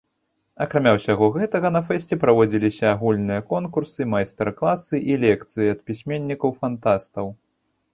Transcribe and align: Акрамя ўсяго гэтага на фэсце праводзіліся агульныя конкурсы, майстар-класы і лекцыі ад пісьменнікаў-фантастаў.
Акрамя 0.63 0.93
ўсяго 0.95 1.25
гэтага 1.35 1.71
на 1.75 1.81
фэсце 1.91 2.19
праводзіліся 2.25 2.85
агульныя 2.95 3.45
конкурсы, 3.55 4.11
майстар-класы 4.17 4.95
і 5.13 5.23
лекцыі 5.29 5.73
ад 5.79 5.89
пісьменнікаў-фантастаў. 5.93 7.25